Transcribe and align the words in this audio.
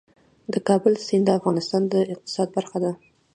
د 0.53 0.55
کابل 0.67 0.93
سیند 1.05 1.23
د 1.27 1.35
افغانستان 1.39 1.81
د 1.93 1.95
اقتصاد 2.13 2.47
برخه 2.57 2.77
ده. 2.83 2.91